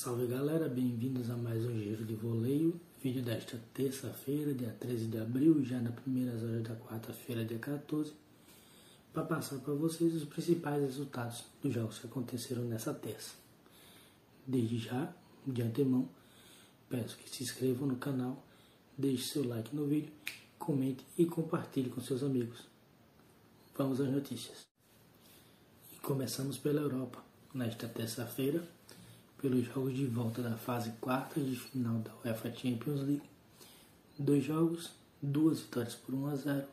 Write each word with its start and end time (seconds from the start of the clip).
Salve 0.00 0.28
galera, 0.28 0.68
bem-vindos 0.68 1.28
a 1.28 1.36
mais 1.36 1.64
um 1.64 1.76
Giro 1.76 2.04
de 2.04 2.14
Voleio, 2.14 2.80
vídeo 3.02 3.20
desta 3.20 3.60
terça-feira, 3.74 4.54
dia 4.54 4.72
13 4.78 5.06
de 5.06 5.18
abril, 5.18 5.64
já 5.64 5.80
na 5.80 5.90
primeira 5.90 6.30
horas 6.36 6.62
da 6.62 6.76
quarta-feira, 6.76 7.44
dia 7.44 7.58
14, 7.58 8.12
para 9.12 9.24
passar 9.24 9.58
para 9.58 9.74
vocês 9.74 10.14
os 10.14 10.22
principais 10.22 10.80
resultados 10.80 11.42
dos 11.60 11.74
jogos 11.74 11.98
que 11.98 12.06
aconteceram 12.06 12.62
nessa 12.62 12.94
terça. 12.94 13.32
Desde 14.46 14.78
já, 14.78 15.12
de 15.44 15.62
antemão, 15.62 16.08
peço 16.88 17.16
que 17.16 17.28
se 17.28 17.42
inscrevam 17.42 17.88
no 17.88 17.96
canal, 17.96 18.46
deixe 18.96 19.24
seu 19.24 19.48
like 19.48 19.74
no 19.74 19.84
vídeo, 19.84 20.12
comente 20.60 21.04
e 21.18 21.26
compartilhe 21.26 21.90
com 21.90 22.00
seus 22.00 22.22
amigos. 22.22 22.60
Vamos 23.76 24.00
às 24.00 24.08
notícias. 24.08 24.64
E 25.92 25.98
começamos 25.98 26.56
pela 26.56 26.82
Europa, 26.82 27.20
nesta 27.52 27.88
terça-feira 27.88 28.62
pelos 29.40 29.66
jogos 29.66 29.94
de 29.94 30.04
volta 30.06 30.42
da 30.42 30.56
fase 30.56 30.90
quarta 31.00 31.40
de 31.40 31.54
final 31.54 31.98
da 32.00 32.10
UEFA 32.24 32.52
Champions 32.52 33.00
League. 33.00 33.30
Dois 34.18 34.44
jogos, 34.44 34.90
duas 35.22 35.60
vitórias 35.60 35.94
por 35.94 36.14
1 36.14 36.26
a 36.26 36.36
0, 36.36 36.66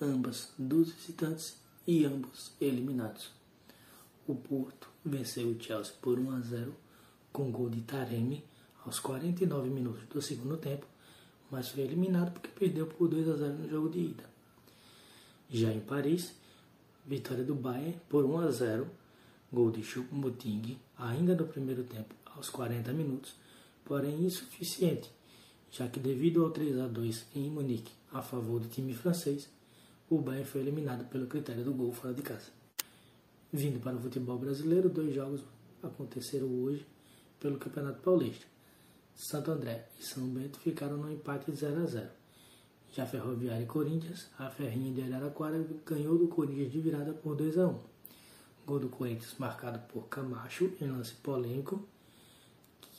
ambas 0.00 0.52
dos 0.58 0.92
visitantes 0.92 1.56
e 1.86 2.04
ambos 2.04 2.52
eliminados. 2.60 3.30
O 4.26 4.34
Porto 4.34 4.88
venceu 5.04 5.48
o 5.48 5.60
Chelsea 5.60 5.94
por 6.00 6.18
1 6.18 6.30
a 6.30 6.40
0 6.40 6.74
com 7.32 7.50
gol 7.50 7.70
de 7.70 7.80
Taremi 7.82 8.44
aos 8.84 9.00
49 9.00 9.70
minutos 9.70 10.04
do 10.08 10.20
segundo 10.20 10.56
tempo, 10.58 10.86
mas 11.50 11.68
foi 11.68 11.84
eliminado 11.84 12.32
porque 12.32 12.48
perdeu 12.48 12.86
por 12.86 13.08
2 13.08 13.28
a 13.28 13.36
0 13.36 13.54
no 13.54 13.68
jogo 13.68 13.88
de 13.88 14.00
ida. 14.00 14.24
Já 15.48 15.72
em 15.72 15.80
Paris, 15.80 16.34
vitória 17.06 17.44
do 17.44 17.54
Bayern 17.54 17.98
por 18.08 18.24
1 18.24 18.38
a 18.38 18.50
0 18.50 18.90
Gol 19.54 19.70
de 19.70 19.84
Choupo-Moting 19.84 20.76
ainda 20.98 21.36
no 21.36 21.46
primeiro 21.46 21.84
tempo, 21.84 22.12
aos 22.26 22.50
40 22.50 22.92
minutos, 22.92 23.36
porém 23.84 24.24
insuficiente, 24.24 25.08
já 25.70 25.86
que 25.86 26.00
devido 26.00 26.42
ao 26.42 26.50
3 26.50 26.76
a 26.80 26.88
2 26.88 27.26
em 27.36 27.48
Munique 27.48 27.92
a 28.12 28.20
favor 28.20 28.58
do 28.58 28.66
time 28.66 28.92
francês, 28.92 29.48
o 30.10 30.18
Bayern 30.18 30.44
foi 30.44 30.60
eliminado 30.60 31.08
pelo 31.08 31.28
critério 31.28 31.62
do 31.62 31.72
gol 31.72 31.92
fora 31.92 32.12
de 32.12 32.20
casa. 32.20 32.50
Vindo 33.52 33.78
para 33.78 33.96
o 33.96 34.00
futebol 34.00 34.36
brasileiro, 34.38 34.88
dois 34.88 35.14
jogos 35.14 35.40
aconteceram 35.84 36.48
hoje 36.48 36.84
pelo 37.38 37.56
Campeonato 37.56 38.00
Paulista. 38.00 38.46
Santo 39.14 39.52
André 39.52 39.86
e 40.00 40.02
São 40.02 40.26
Bento 40.26 40.58
ficaram 40.58 40.96
no 40.96 41.12
empate 41.12 41.52
0 41.52 41.80
a 41.80 41.86
0. 41.86 42.10
Já 42.92 43.06
Ferroviária 43.06 43.62
e 43.62 43.66
Corinthians, 43.66 44.28
a 44.36 44.50
Ferrinha 44.50 44.92
de 44.92 45.02
Araraquara 45.02 45.64
ganhou 45.86 46.18
do 46.18 46.26
Corinthians 46.26 46.72
de 46.72 46.80
virada 46.80 47.12
por 47.12 47.36
2 47.36 47.56
a 47.58 47.68
1. 47.68 47.93
Gol 48.66 48.80
do 48.80 48.88
Corinthians 48.88 49.34
marcado 49.38 49.78
por 49.92 50.08
Camacho 50.08 50.72
em 50.80 50.90
lance 50.90 51.14
polêmico, 51.14 51.86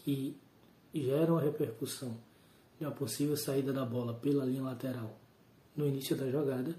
que 0.03 0.37
gera 0.93 1.31
uma 1.31 1.41
repercussão 1.41 2.15
de 2.79 2.85
uma 2.85 2.91
possível 2.91 3.35
saída 3.35 3.73
da 3.73 3.85
bola 3.85 4.13
pela 4.13 4.45
linha 4.45 4.63
lateral 4.63 5.17
no 5.75 5.87
início 5.87 6.15
da 6.15 6.29
jogada. 6.29 6.75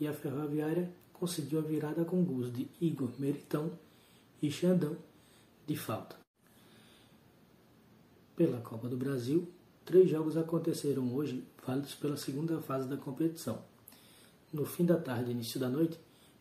E 0.00 0.06
a 0.06 0.12
Ferroviária 0.12 0.92
conseguiu 1.12 1.58
a 1.58 1.62
virada 1.62 2.04
com 2.04 2.24
gols 2.24 2.52
de 2.52 2.68
Igor 2.80 3.10
Meritão 3.18 3.72
e 4.40 4.50
Xandão 4.50 4.96
de 5.66 5.76
falta. 5.76 6.16
Pela 8.36 8.60
Copa 8.60 8.88
do 8.88 8.96
Brasil, 8.96 9.48
três 9.84 10.08
jogos 10.08 10.36
aconteceram 10.36 11.12
hoje, 11.12 11.44
válidos 11.66 11.94
pela 11.94 12.16
segunda 12.16 12.60
fase 12.60 12.88
da 12.88 12.96
competição. 12.96 13.60
No 14.52 14.64
fim 14.64 14.84
da 14.84 14.96
tarde 14.96 15.30
e 15.30 15.32
início 15.32 15.58
da 15.58 15.68
noite, 15.68 15.98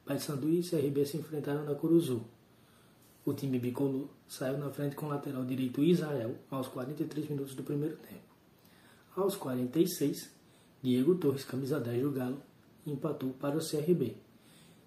Paysandu 0.07 0.49
e 0.49 0.63
CRB 0.63 1.05
se 1.05 1.17
enfrentaram 1.17 1.65
na 1.65 1.75
Curuzu. 1.75 2.23
O 3.25 3.33
time 3.33 3.59
bicolor 3.59 4.07
saiu 4.25 4.57
na 4.57 4.69
frente 4.69 4.95
com 4.95 5.07
o 5.07 5.09
lateral 5.09 5.43
direito 5.43 5.83
Israel 5.83 6.33
aos 6.49 6.69
43 6.69 7.29
minutos 7.29 7.53
do 7.53 7.61
primeiro 7.61 7.97
tempo. 7.97 8.23
Aos 9.13 9.35
46, 9.35 10.31
Diego 10.81 11.15
Torres, 11.15 11.43
camisa 11.43 11.77
10 11.77 12.03
do 12.03 12.11
Galo, 12.11 12.41
empatou 12.85 13.33
para 13.33 13.57
o 13.57 13.59
CRB. 13.59 14.15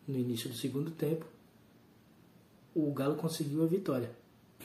No 0.08 0.18
início 0.18 0.48
do 0.48 0.56
segundo 0.56 0.90
tempo, 0.90 1.26
o 2.74 2.90
Galo 2.94 3.16
conseguiu 3.16 3.62
a 3.62 3.66
vitória, 3.66 4.10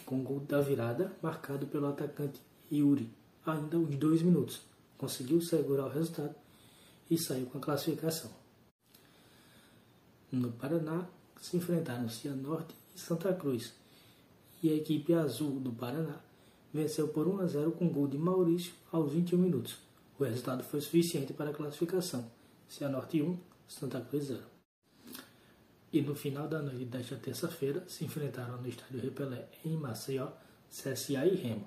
com 0.05 0.21
o 0.21 0.23
gol 0.23 0.39
da 0.39 0.61
virada 0.61 1.11
marcado 1.21 1.67
pelo 1.67 1.88
atacante 1.88 2.39
Yuri, 2.71 3.11
ainda 3.45 3.75
aos 3.75 3.94
dois 3.97 4.21
minutos. 4.21 4.61
Conseguiu 4.97 5.41
segurar 5.41 5.88
o 5.88 5.89
resultado 5.89 6.33
e 7.11 7.17
saiu 7.17 7.45
com 7.47 7.57
a 7.57 7.61
classificação. 7.61 8.44
No 10.35 10.51
Paraná, 10.51 11.07
se 11.40 11.56
enfrentaram 11.56 12.09
Cianorte 12.09 12.75
e 12.94 13.00
Santa 13.00 13.34
Cruz. 13.34 13.73
E 14.62 14.69
a 14.69 14.75
equipe 14.75 15.13
azul 15.13 15.62
do 15.62 15.72
Paraná 15.72 16.19
venceu 16.73 17.07
por 17.07 17.25
1 17.25 17.40
a 17.40 17.47
0 17.47 17.72
com 17.72 17.88
gol 17.88 18.06
de 18.06 18.18
Maurício 18.18 18.74
aos 18.91 19.13
21 19.13 19.38
minutos. 19.38 19.78
O 20.19 20.25
resultado 20.25 20.62
foi 20.62 20.81
suficiente 20.81 21.31
para 21.31 21.51
a 21.51 21.53
classificação. 21.53 22.29
Cianorte 22.68 23.22
1, 23.22 23.38
Santa 23.66 24.01
Cruz 24.01 24.25
0. 24.25 24.41
E 25.94 26.01
no 26.01 26.13
final 26.13 26.50
da 26.50 26.62
noite 26.62 26.84
desta 26.84 27.16
terça-feira 27.16 27.85
se 27.88 28.03
enfrentaram 28.03 28.62
no 28.62 28.68
estádio 28.68 29.00
Repelé 29.00 29.47
em 29.63 29.78
Maceió, 29.78 30.28
CSA 30.69 31.25
e 31.25 31.35
Remo. 31.35 31.66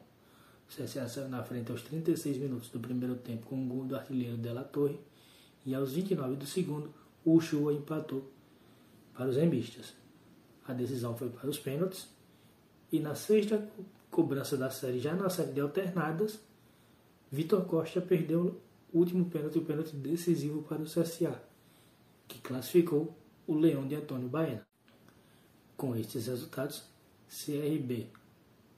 O 0.69 0.77
CSA 0.77 1.09
saiu 1.09 1.31
na 1.31 1.43
frente 1.43 1.73
aos 1.73 1.81
36 1.81 2.37
minutos 2.37 2.69
do 2.69 2.78
primeiro 2.78 3.15
tempo 3.17 3.47
com 3.47 3.57
um 3.57 3.67
gol 3.67 3.87
do 3.87 3.97
artilheiro 3.97 4.37
Della 4.37 4.62
Torre 4.62 5.01
e 5.65 5.75
aos 5.75 5.95
29 5.95 6.37
do 6.37 6.47
segundo 6.47 6.93
o 7.25 7.41
Chua 7.41 7.73
empatou 7.73 8.31
para 9.19 9.31
os 9.31 9.37
rembistas. 9.37 9.95
A 10.65 10.73
decisão 10.73 11.17
foi 11.17 11.29
para 11.29 11.51
os 11.51 11.59
pênaltis 11.59 12.06
e 12.93 13.01
na 13.01 13.17
sexta 13.17 13.69
cobrança 14.12 14.56
da 14.56 14.71
série, 14.71 15.01
já 15.01 15.12
na 15.12 15.29
série 15.29 15.53
de 15.53 15.61
alternadas, 15.61 16.39
Vitor 17.31 17.65
Costa 17.67 18.01
perdeu 18.01 18.61
o 18.93 18.99
último 18.99 19.25
pênalti, 19.25 19.59
o 19.59 19.65
pênalti 19.65 19.97
decisivo 19.97 20.62
para 20.62 20.81
o 20.81 20.84
CSA, 20.84 21.43
que 22.28 22.39
classificou 22.39 23.12
o 23.45 23.55
Leão 23.55 23.89
de 23.89 23.97
Antônio 23.97 24.28
Baena. 24.28 24.65
Com 25.77 25.97
estes 25.97 26.28
resultados, 26.28 26.84
CRB, 27.28 28.07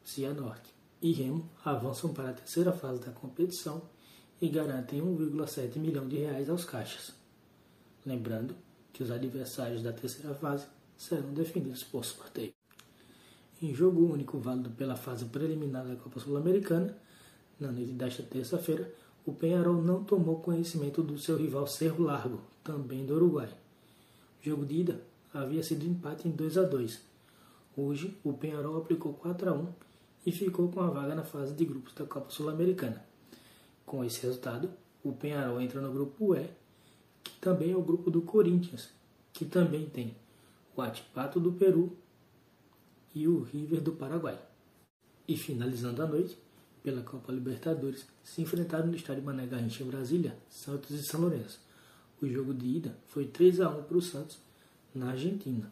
Cianorte 0.03 0.75
e 1.03 1.13
Remo 1.13 1.49
avançam 1.65 2.15
para 2.15 2.31
a 2.31 2.35
terceira 2.35 2.73
fase 2.73 3.01
da 3.01 3.13
competição 3.13 3.83
e 4.41 4.49
garantem 4.49 5.03
1,7 5.03 5.77
milhão 5.79 6.09
de 6.09 6.17
reais 6.17 6.49
aos 6.49 6.65
caixas. 6.65 7.13
Lembrando 8.05 8.57
que 8.93 9.03
os 9.03 9.11
adversários 9.11 9.83
da 9.83 9.93
terceira 9.93 10.35
fase 10.35 10.67
serão 10.97 11.33
definidos 11.33 11.83
por 11.83 12.05
sorteio. 12.05 12.53
Em 13.63 13.75
jogo 13.75 14.13
único 14.13 14.39
válido 14.39 14.71
pela 14.71 14.97
fase 14.97 15.27
preliminar 15.27 15.87
da 15.87 15.97
Copa 15.97 16.19
Sul-Americana, 16.19 16.97
na 17.59 17.71
noite 17.71 17.93
desta 17.93 18.23
terça-feira, 18.23 18.91
o 19.25 19.33
Penharol 19.33 19.83
não 19.83 20.03
tomou 20.03 20.41
conhecimento 20.41 21.03
do 21.03 21.19
seu 21.19 21.37
rival 21.37 21.67
Cerro 21.67 22.03
Largo, 22.05 22.41
também 22.65 23.05
do 23.05 23.15
Uruguai. 23.15 23.51
O 24.41 24.49
jogo 24.49 24.65
de 24.65 24.77
ida 24.77 25.01
havia 25.33 25.63
sido 25.63 25.85
empate 25.85 26.27
em 26.27 26.31
2 26.31 26.57
a 26.57 26.63
2. 26.63 27.01
Hoje, 27.77 28.17
o 28.25 28.33
Penharol 28.33 28.79
aplicou 28.79 29.13
4 29.13 29.51
a 29.51 29.53
1 29.53 29.69
e 30.27 30.33
ficou 30.33 30.69
com 30.69 30.81
a 30.81 30.91
vaga 30.91 31.15
na 31.15 31.23
fase 31.23 31.53
de 31.55 31.65
grupos 31.65 31.95
da 31.95 32.05
Copa 32.07 32.31
Sul-Americana. 32.31 33.05
Com 33.85 34.05
esse 34.05 34.23
resultado, 34.23 34.71
o 35.05 35.13
Penharol 35.13 35.61
entra 35.61 35.81
no 35.81 35.93
grupo 35.93 36.35
E 36.35 36.49
também 37.41 37.73
é 37.73 37.77
o 37.77 37.83
grupo 37.83 38.11
do 38.11 38.23
Corinthians, 38.23 38.91
que 39.33 39.45
também 39.45 39.87
tem 39.87 40.15
o 40.77 40.83
Atipato 40.83 41.41
do 41.41 41.53
Peru 41.53 41.97
e 43.15 43.27
o 43.27 43.43
River 43.43 43.81
do 43.81 43.93
Paraguai. 43.93 44.39
E 45.27 45.37
finalizando 45.37 46.03
a 46.03 46.07
noite, 46.07 46.37
pela 46.83 47.03
Copa 47.03 47.33
Libertadores, 47.33 48.07
se 48.23 48.43
enfrentaram 48.43 48.87
no 48.87 48.97
estádio 48.97 49.23
Mané 49.23 49.47
Garrincha 49.47 49.83
em 49.83 49.87
Brasília, 49.87 50.37
Santos 50.49 50.91
e 50.91 51.03
São 51.03 51.21
Lourenço. 51.21 51.61
O 52.21 52.27
jogo 52.27 52.53
de 52.53 52.67
ida 52.67 52.97
foi 53.07 53.27
3 53.27 53.61
a 53.61 53.71
1 53.71 53.83
para 53.85 53.97
o 53.97 54.03
Santos 54.03 54.39
na 54.95 55.11
Argentina. 55.11 55.71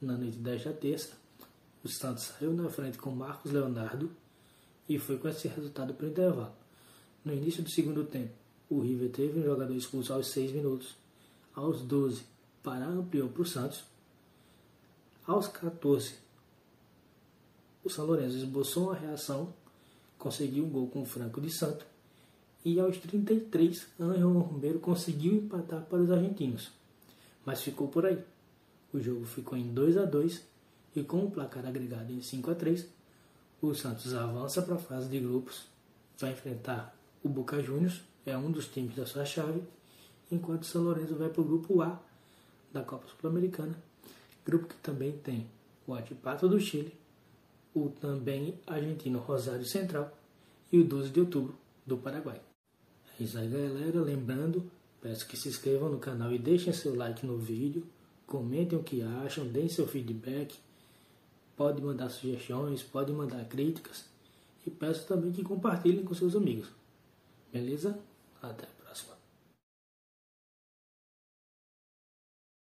Na 0.00 0.16
noite 0.16 0.38
desta 0.38 0.72
terça, 0.72 1.12
o 1.82 1.88
Santos 1.88 2.24
saiu 2.24 2.52
na 2.52 2.68
frente 2.70 2.98
com 2.98 3.10
Marcos 3.10 3.52
Leonardo 3.52 4.10
e 4.88 4.98
foi 4.98 5.18
com 5.18 5.28
esse 5.28 5.48
resultado 5.48 5.94
para 5.94 6.06
o 6.06 6.08
intervalo. 6.08 6.52
No 7.24 7.32
início 7.32 7.62
do 7.62 7.70
segundo 7.70 8.04
tempo, 8.04 8.32
o 8.68 8.80
River 8.80 9.10
teve 9.10 9.40
um 9.40 9.44
jogador 9.44 9.74
expulso 9.74 10.12
aos 10.12 10.28
6 10.28 10.52
minutos. 10.52 10.94
Aos 11.54 11.82
12, 11.82 12.22
Pará 12.62 12.86
ampliou 12.86 13.28
para 13.28 13.42
o 13.42 13.46
Santos. 13.46 13.84
Aos 15.26 15.48
14, 15.48 16.14
o 17.82 17.90
São 17.90 18.04
Lourenço 18.06 18.36
esboçou 18.36 18.84
uma 18.84 18.94
reação, 18.94 19.52
conseguiu 20.18 20.64
um 20.64 20.70
gol 20.70 20.88
com 20.88 21.02
o 21.02 21.06
Franco 21.06 21.40
de 21.40 21.50
Santo. 21.50 21.86
E 22.64 22.80
aos 22.80 22.96
33, 22.98 23.86
Ângelo 24.00 24.40
Romero 24.40 24.80
conseguiu 24.80 25.34
empatar 25.34 25.82
para 25.82 26.02
os 26.02 26.10
argentinos. 26.10 26.70
Mas 27.44 27.62
ficou 27.62 27.88
por 27.88 28.06
aí. 28.06 28.24
O 28.92 28.98
jogo 28.98 29.24
ficou 29.24 29.56
em 29.58 29.72
2 29.72 29.98
a 29.98 30.04
2 30.04 30.42
e 30.96 31.02
com 31.02 31.24
o 31.24 31.30
placar 31.30 31.66
agregado 31.66 32.12
em 32.12 32.22
5 32.22 32.50
a 32.50 32.54
3, 32.54 32.86
o 33.60 33.74
Santos 33.74 34.14
avança 34.14 34.62
para 34.62 34.76
a 34.76 34.78
fase 34.78 35.08
de 35.08 35.18
grupos, 35.20 35.66
vai 36.18 36.32
enfrentar 36.32 36.96
o 37.22 37.28
Boca 37.28 37.62
Juniors 37.62 38.02
é 38.26 38.36
um 38.36 38.50
dos 38.50 38.68
times 38.68 38.96
da 38.96 39.04
sua 39.04 39.24
chave, 39.24 39.62
enquanto 40.30 40.66
São 40.66 40.82
Lourenço 40.82 41.14
vai 41.14 41.28
para 41.28 41.40
o 41.40 41.44
grupo 41.44 41.80
A 41.82 42.00
da 42.72 42.82
Copa 42.82 43.06
Sul-Americana, 43.08 43.74
grupo 44.44 44.66
que 44.66 44.76
também 44.76 45.12
tem 45.12 45.46
o 45.86 45.94
Atipato 45.94 46.48
do 46.48 46.58
Chile, 46.60 46.92
o 47.74 47.88
também 47.88 48.58
argentino 48.66 49.18
Rosário 49.18 49.64
Central 49.64 50.12
e 50.72 50.78
o 50.78 50.84
12 50.84 51.10
de 51.10 51.20
outubro 51.20 51.54
do 51.86 51.96
Paraguai. 51.96 52.40
É 53.18 53.22
isso 53.22 53.38
aí, 53.38 53.48
galera. 53.48 54.00
Lembrando, 54.00 54.70
peço 55.00 55.26
que 55.26 55.36
se 55.36 55.48
inscrevam 55.48 55.88
no 55.88 55.98
canal 55.98 56.32
e 56.32 56.38
deixem 56.38 56.72
seu 56.72 56.94
like 56.94 57.26
no 57.26 57.38
vídeo. 57.38 57.84
Comentem 58.26 58.78
o 58.78 58.82
que 58.82 59.02
acham, 59.02 59.46
deem 59.46 59.68
seu 59.68 59.86
feedback. 59.86 60.58
Pode 61.56 61.80
mandar 61.82 62.08
sugestões, 62.08 62.82
pode 62.82 63.12
mandar 63.12 63.44
críticas. 63.44 64.04
E 64.66 64.70
peço 64.70 65.06
também 65.06 65.30
que 65.30 65.44
compartilhem 65.44 66.04
com 66.04 66.14
seus 66.14 66.34
amigos. 66.34 66.68
Beleza? 67.52 67.98
Até. 68.42 68.73